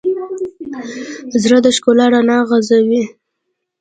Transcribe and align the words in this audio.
زړه 1.41 1.57
د 1.65 1.67
ښکلا 1.75 2.05
رڼا 2.13 2.37
غځوي. 2.49 3.03